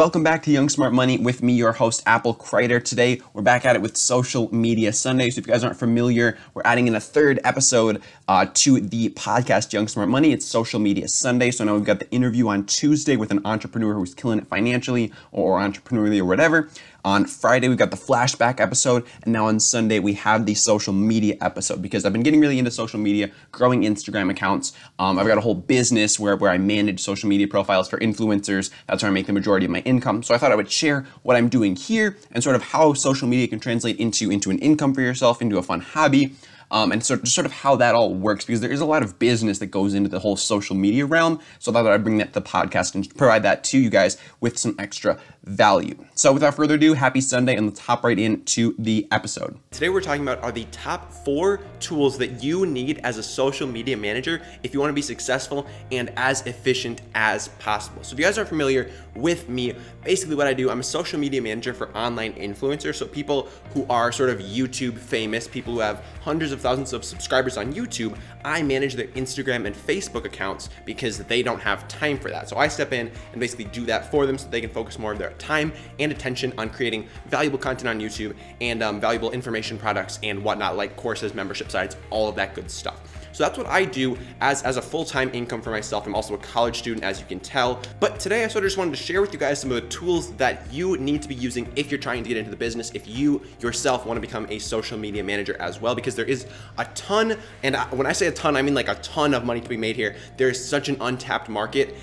[0.00, 2.82] Welcome back to Young Smart Money with me, your host, Apple Kreider.
[2.82, 5.28] Today, we're back at it with Social Media Sunday.
[5.28, 9.10] So, if you guys aren't familiar, we're adding in a third episode uh, to the
[9.10, 10.32] podcast Young Smart Money.
[10.32, 11.50] It's Social Media Sunday.
[11.50, 15.12] So, now we've got the interview on Tuesday with an entrepreneur who's killing it financially
[15.32, 16.70] or entrepreneurially or whatever.
[17.04, 20.92] On Friday, we've got the flashback episode, and now on Sunday, we have the social
[20.92, 24.72] media episode because I've been getting really into social media, growing Instagram accounts.
[24.98, 28.70] Um, I've got a whole business where, where I manage social media profiles for influencers.
[28.86, 30.22] That's where I make the majority of my income.
[30.22, 33.28] So I thought I would share what I'm doing here and sort of how social
[33.28, 36.34] media can translate into, into an income for yourself, into a fun hobby
[36.70, 39.02] um, and sort of, sort of how that all works because there is a lot
[39.02, 41.40] of business that goes into the whole social media realm.
[41.58, 44.16] So I thought I'd bring that to the podcast and provide that to you guys
[44.40, 45.96] with some extra value.
[46.14, 49.58] So without further ado, happy Sunday and let's hop right into the episode.
[49.70, 53.66] Today we're talking about are the top four tools that you need as a social
[53.66, 58.02] media manager if you want to be successful and as efficient as possible.
[58.02, 59.74] So if you guys aren't familiar with me,
[60.04, 62.96] basically what I do, I'm a social media manager for online influencers.
[62.96, 67.04] So people who are sort of YouTube famous, people who have hundreds of thousands of
[67.04, 72.18] subscribers on YouTube, I manage their Instagram and Facebook accounts because they don't have time
[72.18, 72.48] for that.
[72.48, 75.12] So I step in and basically do that for them so they can focus more
[75.12, 79.78] of their time and attention on creating valuable content on YouTube and um, valuable information
[79.78, 83.09] products and whatnot, like courses, membership sites, all of that good stuff.
[83.32, 86.06] So that's what I do as, as a full-time income for myself.
[86.06, 87.80] I'm also a college student, as you can tell.
[88.00, 89.88] But today I sort of just wanted to share with you guys some of the
[89.88, 92.90] tools that you need to be using if you're trying to get into the business,
[92.94, 96.46] if you yourself want to become a social media manager as well, because there is
[96.78, 99.60] a ton, and when I say a ton, I mean like a ton of money
[99.60, 100.16] to be made here.
[100.36, 101.94] There is such an untapped market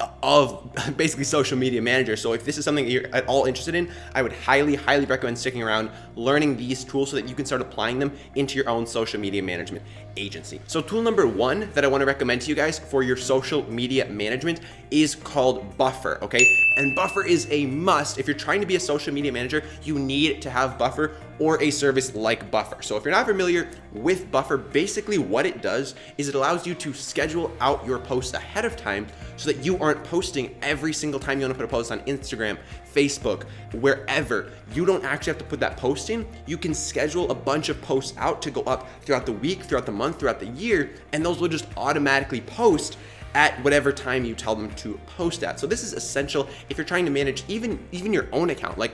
[0.00, 2.20] uh, of basically social media managers.
[2.20, 5.38] So if this is something you're at all interested in, I would highly, highly recommend
[5.38, 8.86] sticking around, learning these tools so that you can start applying them into your own
[8.86, 9.84] social media management
[10.16, 10.60] agency.
[10.66, 13.70] So tool number one that I want to recommend to you guys for your social
[13.70, 16.46] media management is called Buffer, okay?
[16.76, 18.18] And Buffer is a must.
[18.18, 21.62] If you're trying to be a social media manager, you need to have Buffer or
[21.62, 22.82] a service like Buffer.
[22.82, 26.74] So if you're not familiar with Buffer, basically what it does is it allows you
[26.76, 29.06] to schedule out your posts ahead of time
[29.36, 32.00] so that you aren't posting every single time you want to put a post on
[32.00, 32.58] Instagram,
[32.94, 33.44] Facebook,
[33.74, 34.50] wherever.
[34.72, 36.26] You don't actually have to put that post in.
[36.46, 39.86] You can schedule a bunch of posts out to go up throughout the week, throughout
[39.86, 42.96] the month, throughout the year, and those will just automatically post
[43.36, 45.60] at whatever time you tell them to post at.
[45.60, 48.78] So this is essential if you're trying to manage even even your own account.
[48.78, 48.92] Like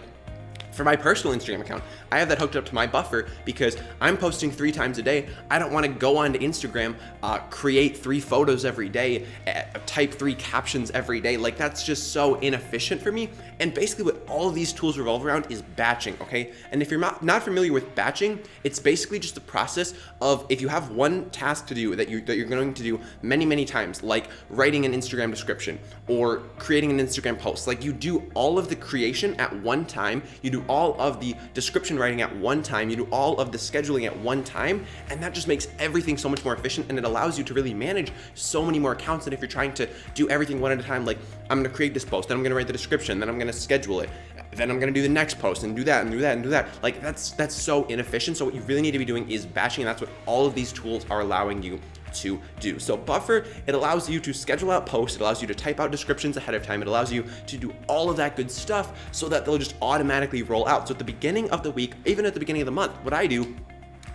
[0.72, 4.16] for my personal Instagram account, I have that hooked up to my buffer because I'm
[4.16, 5.28] posting three times a day.
[5.50, 10.12] I don't want to go onto Instagram, uh, create three photos every day, uh, type
[10.14, 11.36] three captions every day.
[11.36, 13.30] Like that's just so inefficient for me.
[13.60, 16.16] And basically, what all of these tools revolve around is batching.
[16.22, 20.46] Okay, and if you're not not familiar with batching, it's basically just the process of
[20.48, 23.44] if you have one task to do that you that you're going to do many
[23.44, 25.78] many times, like writing an Instagram description
[26.08, 27.66] or creating an Instagram post.
[27.66, 30.22] Like you do all of the creation at one time.
[30.42, 33.58] You do all of the description writing at one time, you do all of the
[33.58, 37.04] scheduling at one time, and that just makes everything so much more efficient and it
[37.04, 40.28] allows you to really manage so many more accounts than if you're trying to do
[40.28, 41.04] everything one at a time.
[41.04, 41.18] Like,
[41.50, 44.00] I'm gonna create this post, then I'm gonna write the description, then I'm gonna schedule
[44.00, 44.10] it,
[44.52, 46.50] then I'm gonna do the next post and do that and do that and do
[46.50, 46.68] that.
[46.82, 48.36] Like, that's that's so inefficient.
[48.36, 50.54] So what you really need to be doing is batching, and that's what all of
[50.54, 51.80] these tools are allowing you
[52.14, 52.78] to do.
[52.78, 55.90] So Buffer, it allows you to schedule out posts, it allows you to type out
[55.90, 59.28] descriptions ahead of time, it allows you to do all of that good stuff so
[59.28, 60.88] that they'll just automatically roll out.
[60.88, 63.12] So at the beginning of the week, even at the beginning of the month, what
[63.12, 63.54] I do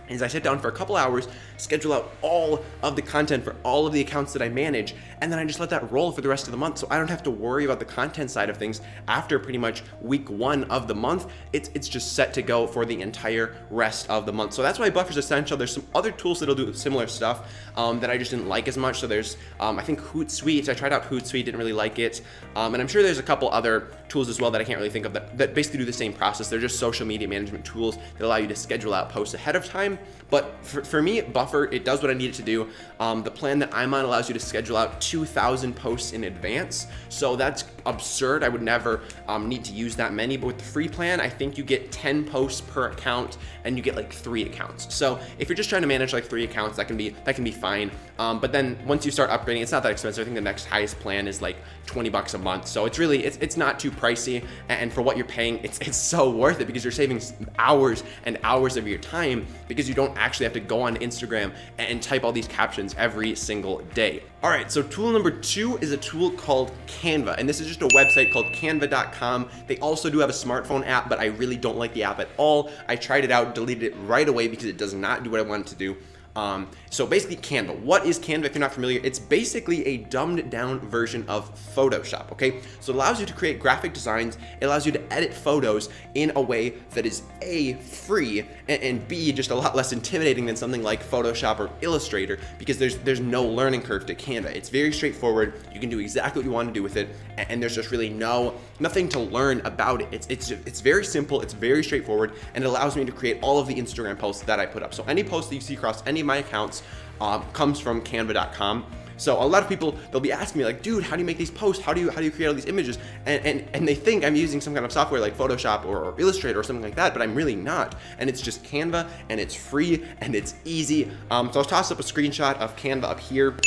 [0.09, 3.55] is I sit down for a couple hours, schedule out all of the content for
[3.63, 6.21] all of the accounts that I manage, and then I just let that roll for
[6.21, 6.77] the rest of the month.
[6.77, 9.83] So I don't have to worry about the content side of things after pretty much
[10.01, 11.27] week one of the month.
[11.53, 14.53] It's it's just set to go for the entire rest of the month.
[14.53, 15.57] So that's why Buffer's essential.
[15.57, 18.77] There's some other tools that'll do similar stuff um, that I just didn't like as
[18.77, 18.99] much.
[18.99, 20.69] So there's um, I think Hootsuite.
[20.69, 22.21] I tried out Hootsuite, didn't really like it,
[22.55, 24.89] um, and I'm sure there's a couple other tools as well that I can't really
[24.89, 26.49] think of that, that basically do the same process.
[26.49, 29.65] They're just social media management tools that allow you to schedule out posts ahead of
[29.65, 29.96] time.
[30.29, 32.67] But for, for me, Buffer, it does what I need it to do.
[32.99, 36.87] Um, the plan that I'm on allows you to schedule out 2,000 posts in advance.
[37.09, 38.43] So that's absurd.
[38.43, 40.35] I would never um, need to use that many.
[40.35, 43.83] But with the free plan, I think you get 10 posts per account and you
[43.83, 44.93] get like three accounts.
[44.93, 47.43] So if you're just trying to manage like three accounts, that can be that can
[47.43, 47.91] be fine.
[48.19, 50.21] Um, but then once you start upgrading, it's not that expensive.
[50.21, 52.67] I think the next highest plan is like 20 bucks a month.
[52.67, 54.45] So it's really it's, it's not too pricey.
[54.69, 57.21] And for what you're paying, it's it's so worth it because you're saving
[57.59, 61.53] hours and hours of your time because you don't actually have to go on Instagram
[61.77, 64.23] and type all these captions every single day.
[64.43, 67.81] All right, so tool number two is a tool called Canva, and this is just
[67.81, 69.49] a website called canva.com.
[69.67, 72.29] They also do have a smartphone app, but I really don't like the app at
[72.37, 72.71] all.
[72.87, 75.43] I tried it out, deleted it right away because it does not do what I
[75.43, 75.97] want it to do.
[76.37, 77.79] Um, so basically, Canva.
[77.79, 78.45] What is Canva?
[78.45, 82.31] If you're not familiar, it's basically a dumbed down version of Photoshop.
[82.31, 84.37] Okay, so it allows you to create graphic designs.
[84.61, 89.07] It allows you to edit photos in a way that is a free and, and
[89.07, 93.19] b just a lot less intimidating than something like Photoshop or Illustrator because there's there's
[93.19, 94.55] no learning curve to Canva.
[94.55, 95.53] It's very straightforward.
[95.73, 97.89] You can do exactly what you want to do with it, and, and there's just
[97.89, 100.09] really no nothing to learn about it.
[100.11, 101.41] It's it's it's very simple.
[101.41, 104.59] It's very straightforward, and it allows me to create all of the Instagram posts that
[104.59, 104.93] I put up.
[104.93, 106.83] So any post that you see across any my accounts
[107.19, 108.85] um, comes from Canva.com.
[109.17, 111.37] So a lot of people they'll be asking me like, dude, how do you make
[111.37, 111.83] these posts?
[111.83, 112.99] How do you how do you create all these images?
[113.25, 116.19] And and, and they think I'm using some kind of software like Photoshop or, or
[116.19, 117.95] Illustrator or something like that, but I'm really not.
[118.19, 121.09] And it's just Canva and it's free and it's easy.
[121.31, 123.57] Um, so I'll toss up a screenshot of Canva up here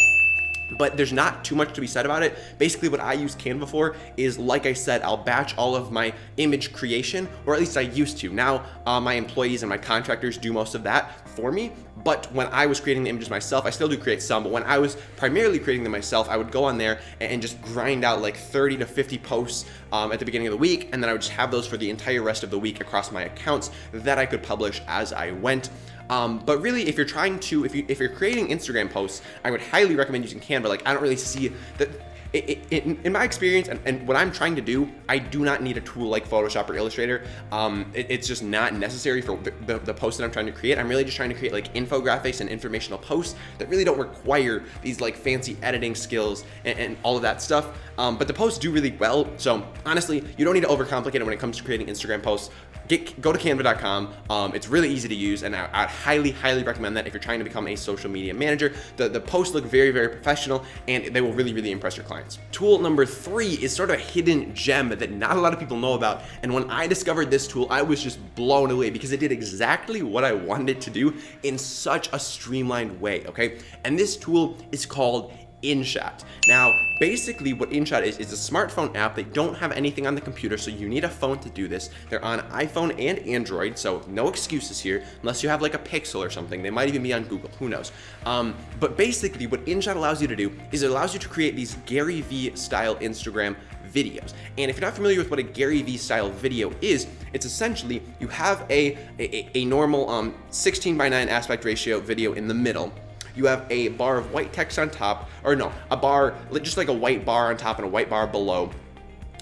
[0.78, 2.38] but there's not too much to be said about it.
[2.58, 6.12] Basically, what I use Canva for is, like I said, I'll batch all of my
[6.36, 8.30] image creation, or at least I used to.
[8.30, 11.72] Now, uh, my employees and my contractors do most of that for me.
[12.04, 14.62] But when I was creating the images myself, I still do create some, but when
[14.62, 18.22] I was primarily creating them myself, I would go on there and just grind out
[18.22, 21.12] like 30 to 50 posts um, at the beginning of the week, and then I
[21.12, 24.18] would just have those for the entire rest of the week across my accounts that
[24.18, 25.70] I could publish as I went.
[26.10, 29.50] Um, but really, if you're trying to, if you if you're creating Instagram posts, I
[29.50, 30.64] would highly recommend using Canva.
[30.64, 31.88] Like I don't really see that.
[32.32, 35.62] It, it, in my experience and, and, what I'm trying to do, I do not
[35.62, 37.24] need a tool like Photoshop or Illustrator.
[37.50, 40.52] Um, it, it's just not necessary for the, the, the post that I'm trying to
[40.52, 40.78] create.
[40.78, 44.62] I'm really just trying to create like infographics and informational posts that really don't require
[44.80, 47.76] these like fancy editing skills and, and all of that stuff.
[47.98, 49.28] Um, but the posts do really well.
[49.36, 52.50] So honestly, you don't need to overcomplicate it when it comes to creating Instagram posts
[52.90, 54.12] get go to canva.com.
[54.28, 57.22] Um, it's really easy to use, and I, I highly, highly recommend that if you're
[57.22, 58.74] trying to become a social media manager.
[58.96, 62.19] The, the posts look very, very professional, and they will really, really impress your clients.
[62.52, 65.76] Tool number three is sort of a hidden gem that not a lot of people
[65.76, 66.22] know about.
[66.42, 70.02] And when I discovered this tool, I was just blown away because it did exactly
[70.02, 73.24] what I wanted it to do in such a streamlined way.
[73.26, 75.32] Okay, and this tool is called
[75.62, 76.24] InShot.
[76.48, 79.14] Now, basically what InShot is, is a smartphone app.
[79.14, 81.90] They don't have anything on the computer, so you need a phone to do this.
[82.08, 86.24] They're on iPhone and Android, so no excuses here, unless you have like a Pixel
[86.24, 86.62] or something.
[86.62, 87.92] They might even be on Google, who knows.
[88.26, 91.56] Um, but basically what InShot allows you to do is it allows you to create
[91.56, 93.56] these Gary Vee style Instagram
[93.92, 94.34] videos.
[94.56, 98.02] And if you're not familiar with what a Gary Vee style video is, it's essentially
[98.20, 102.54] you have a, a, a normal um, 16 by 9 aspect ratio video in the
[102.54, 102.92] middle
[103.36, 106.88] you have a bar of white text on top, or no, a bar, just like
[106.88, 108.70] a white bar on top and a white bar below.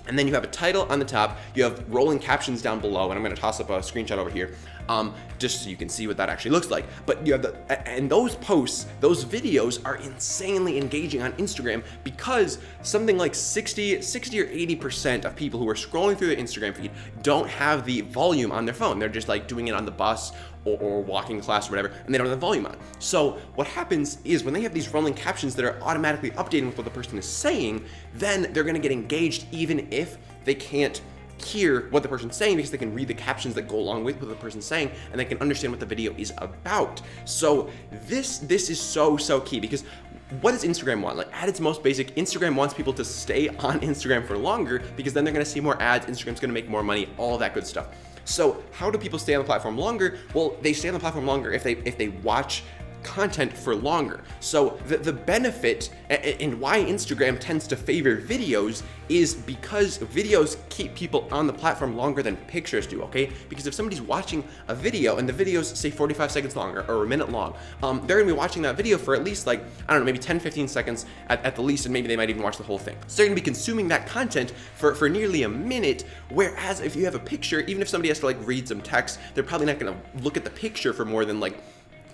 [0.06, 3.10] And then you have a title on the top, you have rolling captions down below,
[3.10, 4.54] and I'm gonna toss up a screenshot over here
[4.88, 6.84] um, just so you can see what that actually looks like.
[7.06, 12.58] But you have the, and those posts, those videos are insanely engaging on Instagram because
[12.82, 16.90] something like 60, 60 or 80% of people who are scrolling through the Instagram feed
[17.22, 18.98] don't have the volume on their phone.
[18.98, 20.32] They're just like doing it on the bus
[20.64, 22.76] or, or walking class or whatever, and they don't have the volume on.
[22.98, 26.76] So what happens is when they have these rolling captions that are automatically updating with
[26.76, 31.00] what the person is saying, then they're gonna get engaged even if they can't
[31.42, 34.20] hear what the person's saying because they can read the captions that go along with
[34.20, 37.00] what the person's saying and they can understand what the video is about.
[37.24, 37.70] So
[38.06, 39.84] this this is so so key because
[40.40, 41.16] what does Instagram want?
[41.16, 45.12] Like at its most basic, Instagram wants people to stay on Instagram for longer because
[45.12, 47.88] then they're gonna see more ads, Instagram's gonna make more money, all that good stuff.
[48.24, 50.18] So how do people stay on the platform longer?
[50.34, 52.62] Well, they stay on the platform longer if they if they watch
[53.02, 54.22] content for longer.
[54.40, 60.94] So the, the benefit and why Instagram tends to favor videos is because videos keep
[60.94, 63.30] people on the platform longer than pictures do, okay?
[63.48, 67.06] Because if somebody's watching a video and the video's say 45 seconds longer or a
[67.06, 70.02] minute long, um, they're gonna be watching that video for at least like, I don't
[70.02, 72.58] know, maybe 10, 15 seconds at, at the least, and maybe they might even watch
[72.58, 72.96] the whole thing.
[73.06, 77.04] So they're gonna be consuming that content for, for nearly a minute, whereas if you
[77.04, 79.78] have a picture, even if somebody has to like read some text, they're probably not
[79.78, 81.58] gonna look at the picture for more than like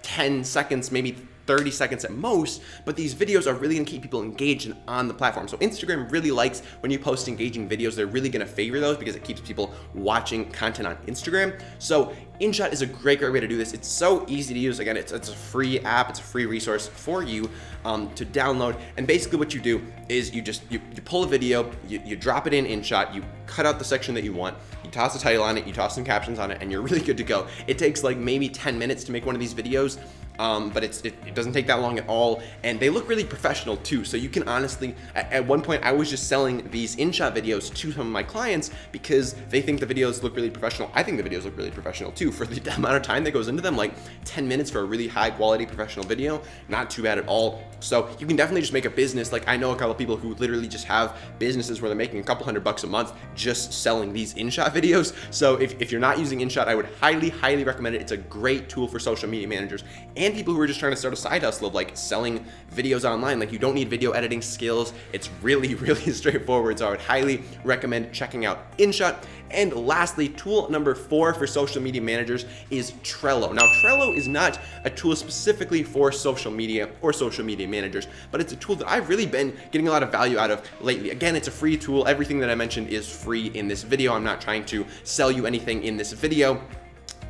[0.04, 4.23] 10 seconds, maybe 30 seconds at most, but these videos are really gonna keep people
[4.23, 5.49] engaged and on the platform.
[5.49, 9.16] So Instagram really likes when you post engaging videos, they're really gonna favor those because
[9.16, 11.61] it keeps people watching content on Instagram.
[11.78, 13.73] So InShot is a great, great way to do this.
[13.73, 14.78] It's so easy to use.
[14.78, 17.49] Again, it's, it's a free app, it's a free resource for you
[17.84, 18.78] um, to download.
[18.96, 22.16] And basically what you do is you just, you, you pull a video, you, you
[22.16, 24.56] drop it in InShot, you cut out the section that you want,
[24.95, 27.19] toss a title on it, you toss some captions on it, and you're really good
[27.19, 27.47] to go.
[27.67, 29.99] It takes like maybe 10 minutes to make one of these videos
[30.38, 33.76] um, but it, it, doesn't take that long at all, and they look really professional
[33.79, 34.05] too.
[34.05, 37.73] So you can honestly, at, at, one point, I was just selling these InShot videos
[37.75, 40.91] to some of my clients because they think the videos look really professional.
[40.95, 43.49] I think the videos look really professional too for the amount of time that goes
[43.49, 43.76] into them.
[43.76, 47.62] Like 10 minutes for a really high quality professional video, not too bad at all.
[47.81, 49.31] So you can definitely just make a business.
[49.31, 52.25] Like I know a couple people who literally just have businesses where they're making a
[52.25, 55.14] couple hundred bucks a month just selling these InShot videos.
[55.33, 58.00] So if, if you're not using InShot, I would highly, highly recommend it.
[58.00, 59.85] It's a great tool for social media managers
[60.33, 63.38] people who are just trying to start a side hustle of like selling videos online.
[63.38, 64.93] Like you don't need video editing skills.
[65.12, 66.78] It's really, really straightforward.
[66.78, 69.25] So I would highly recommend checking out InShot.
[69.50, 73.54] And lastly, tool number four for social media managers is Trello.
[73.54, 78.40] Now, Trello is not a tool specifically for social media or social media managers, but
[78.40, 81.11] it's a tool that I've really been getting a lot of value out of lately.
[81.11, 82.07] Again, it's a free tool.
[82.09, 84.12] Everything that I mentioned is free in this video.
[84.12, 86.61] I'm not trying to sell you anything in this video.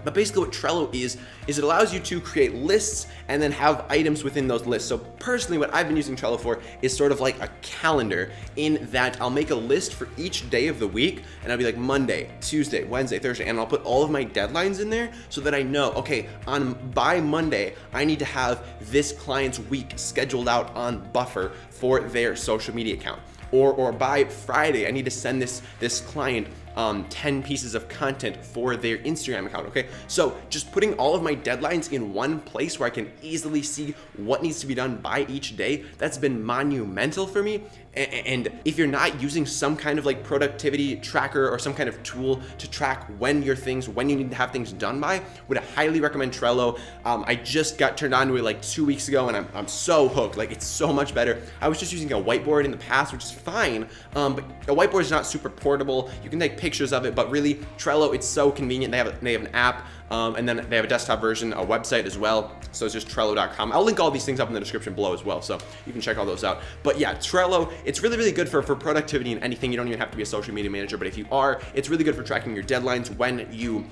[0.04, 3.86] But basically what Trello is, is it allows you to create lists and then have
[3.88, 4.88] items within those lists.
[4.88, 8.86] So personally, what I've been using Trello for is sort of like a calendar in
[8.90, 11.78] that I'll make a list for each day of the week and I'll be like
[11.78, 15.54] Monday, Tuesday, Wednesday, Thursday, and I'll put all of my deadlines in there so that
[15.54, 20.74] I know, okay, on by Monday, I need to have this client's week scheduled out
[20.74, 23.20] on buffer for their social media account.
[23.52, 27.88] Or, or by Friday, I need to send this, this client um, 10 pieces of
[27.88, 29.66] content for their Instagram account.
[29.68, 33.62] Okay, so just putting all of my deadlines in one place where I can easily
[33.62, 37.62] see what needs to be done by each day, that's been monumental for me.
[37.94, 42.02] And if you're not using some kind of like productivity tracker or some kind of
[42.02, 45.58] tool to track when your things, when you need to have things done by, would
[45.58, 46.78] highly recommend Trello.
[47.04, 49.68] Um, I just got turned on to it like two weeks ago and I'm, I'm
[49.68, 50.36] so hooked.
[50.36, 51.40] Like it's so much better.
[51.60, 53.88] I was just using a whiteboard in the past, which is fine.
[54.16, 56.10] Um, but a whiteboard is not super portable.
[56.24, 58.90] You can take pictures of it, but really Trello, it's so convenient.
[58.90, 61.64] They have, they have an app um, and then they have a desktop version, a
[61.64, 62.56] website as well.
[62.72, 63.70] So it's just Trello.com.
[63.70, 66.00] I'll link all these things up in the description below as well, so you can
[66.00, 66.62] check all those out.
[66.82, 69.72] But yeah, Trello, it's really, really good for, for productivity and anything.
[69.72, 71.90] You don't even have to be a social media manager, but if you are, it's
[71.90, 73.84] really good for tracking your deadlines when you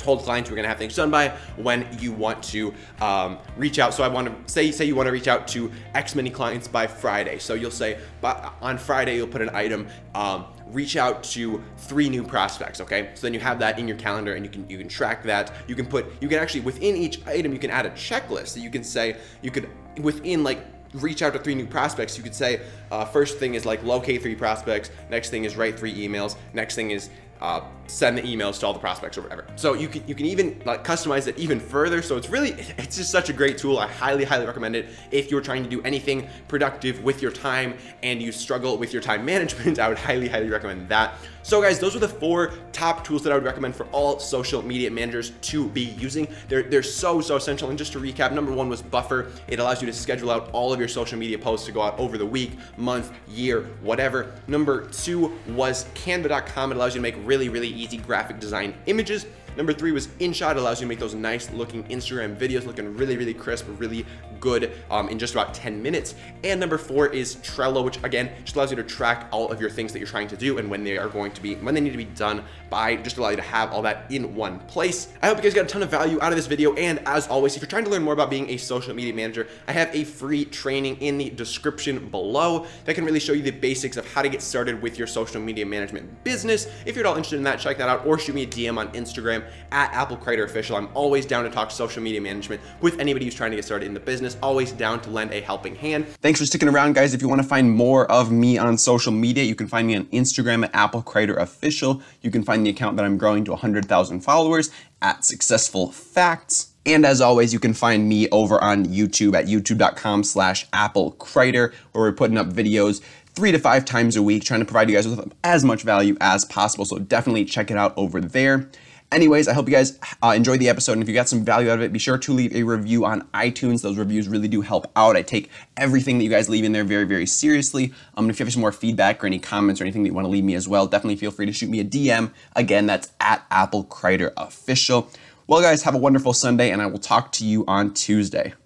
[0.00, 3.94] told clients we're gonna have things done by when you want to um, reach out.
[3.94, 6.66] So I want to say say you want to reach out to X many clients
[6.66, 7.38] by Friday.
[7.38, 9.86] So you'll say, but on Friday you'll put an item.
[10.14, 13.96] Um, reach out to three new prospects okay so then you have that in your
[13.96, 16.96] calendar and you can you can track that you can put you can actually within
[16.96, 19.68] each item you can add a checklist that you can say you could
[20.00, 20.64] within like
[20.94, 24.22] reach out to three new prospects you could say uh, first thing is like locate
[24.22, 28.60] three prospects next thing is write three emails next thing is uh, send the emails
[28.60, 29.44] to all the prospects or whatever.
[29.56, 32.02] So you can you can even like customize it even further.
[32.02, 33.78] So it's really it's just such a great tool.
[33.78, 37.74] I highly highly recommend it if you're trying to do anything productive with your time
[38.02, 39.78] and you struggle with your time management.
[39.78, 41.14] I would highly highly recommend that.
[41.42, 44.62] So guys, those are the four top tools that I would recommend for all social
[44.62, 46.28] media managers to be using.
[46.48, 47.70] They're they're so so essential.
[47.70, 49.30] And just to recap, number one was Buffer.
[49.48, 51.98] It allows you to schedule out all of your social media posts to go out
[51.98, 54.32] over the week, month, year, whatever.
[54.46, 56.72] Number two was Canva.com.
[56.72, 59.24] It allows you to make really really easy graphic design images.
[59.56, 60.56] Number three was InShot.
[60.56, 64.04] Allows you to make those nice looking Instagram videos looking really, really crisp, really
[64.40, 66.14] good um, in just about 10 minutes.
[66.44, 69.70] And number four is Trello, which again, just allows you to track all of your
[69.70, 71.80] things that you're trying to do and when they are going to be, when they
[71.80, 75.08] need to be done by, just allow you to have all that in one place.
[75.22, 76.74] I hope you guys got a ton of value out of this video.
[76.74, 79.46] And as always, if you're trying to learn more about being a social media manager,
[79.68, 83.50] I have a free training in the description below that can really show you the
[83.50, 86.68] basics of how to get started with your social media management business.
[86.86, 88.78] If you're at all interested in that, check that out or shoot me a DM
[88.78, 90.76] on Instagram at Apple Official.
[90.76, 93.86] I'm always down to talk social media management with anybody who's trying to get started
[93.86, 96.06] in the business, always down to lend a helping hand.
[96.22, 97.14] Thanks for sticking around, guys.
[97.14, 99.96] If you want to find more of me on social media, you can find me
[99.96, 102.02] on Instagram at Apple Creator Official.
[102.22, 104.70] You can find the account that I'm growing to 100,000 followers
[105.02, 106.72] at Successful Facts.
[106.86, 111.74] And as always, you can find me over on YouTube at youtube.com slash Apple Creator,
[111.92, 113.02] where we're putting up videos
[113.34, 116.16] three to five times a week, trying to provide you guys with as much value
[116.20, 116.84] as possible.
[116.84, 118.68] So definitely check it out over there.
[119.12, 120.92] Anyways, I hope you guys uh, enjoyed the episode.
[120.92, 123.04] And if you got some value out of it, be sure to leave a review
[123.04, 123.82] on iTunes.
[123.82, 125.16] Those reviews really do help out.
[125.16, 127.92] I take everything that you guys leave in there very, very seriously.
[128.16, 130.26] Um, if you have some more feedback or any comments or anything that you want
[130.26, 132.30] to leave me as well, definitely feel free to shoot me a DM.
[132.54, 135.10] Again, that's at Apple Creator Official.
[135.48, 138.54] Well, guys, have a wonderful Sunday, and I will talk to you on Tuesday.